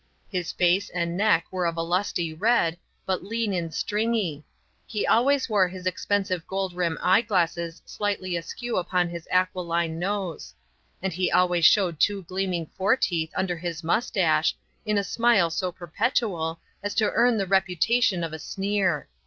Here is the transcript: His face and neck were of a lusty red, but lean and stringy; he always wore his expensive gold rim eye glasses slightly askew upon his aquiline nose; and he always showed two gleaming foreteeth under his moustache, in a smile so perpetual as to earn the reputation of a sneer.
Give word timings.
His 0.31 0.51
face 0.51 0.89
and 0.89 1.15
neck 1.15 1.45
were 1.51 1.67
of 1.67 1.77
a 1.77 1.83
lusty 1.83 2.33
red, 2.33 2.75
but 3.05 3.23
lean 3.23 3.53
and 3.53 3.71
stringy; 3.71 4.43
he 4.87 5.05
always 5.05 5.47
wore 5.47 5.67
his 5.67 5.85
expensive 5.85 6.47
gold 6.47 6.73
rim 6.73 6.97
eye 7.03 7.21
glasses 7.21 7.83
slightly 7.85 8.35
askew 8.35 8.77
upon 8.77 9.09
his 9.09 9.27
aquiline 9.31 9.99
nose; 9.99 10.55
and 11.03 11.13
he 11.13 11.31
always 11.31 11.65
showed 11.65 11.99
two 11.99 12.23
gleaming 12.23 12.65
foreteeth 12.75 13.29
under 13.35 13.57
his 13.57 13.83
moustache, 13.83 14.55
in 14.87 14.97
a 14.97 15.03
smile 15.03 15.51
so 15.51 15.71
perpetual 15.71 16.59
as 16.81 16.95
to 16.95 17.11
earn 17.11 17.37
the 17.37 17.45
reputation 17.45 18.23
of 18.23 18.33
a 18.33 18.39
sneer. 18.39 19.07